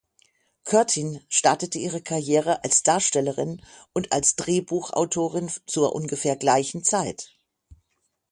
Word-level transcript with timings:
Curtin 0.63 1.21
startete 1.29 1.77
ihre 1.77 2.01
Karriere 2.01 2.63
als 2.63 2.81
Darstellerin 2.81 3.61
und 3.93 4.11
als 4.13 4.35
Drehbuchautorin 4.35 5.51
zur 5.67 5.93
ungefähr 5.93 6.35
gleichen 6.35 6.83
Zeit. 6.83 7.35